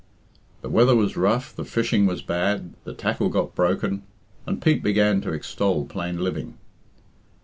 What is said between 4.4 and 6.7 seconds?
and Pete began to extol plain living.